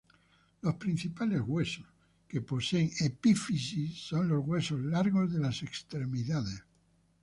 [0.63, 1.85] Los principales huesos
[2.27, 6.63] que poseen epífisis son los huesos largos de las extremidades.